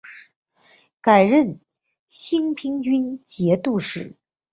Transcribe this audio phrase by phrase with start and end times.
[0.99, 1.59] 改任
[2.07, 4.17] 兴平军节度使。